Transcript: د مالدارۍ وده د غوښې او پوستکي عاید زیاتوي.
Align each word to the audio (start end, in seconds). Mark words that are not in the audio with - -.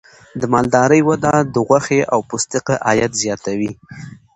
د 0.39 0.41
مالدارۍ 0.53 1.01
وده 1.09 1.33
د 1.53 1.55
غوښې 1.67 2.01
او 2.13 2.19
پوستکي 2.29 2.75
عاید 2.87 3.11
زیاتوي. 3.21 3.71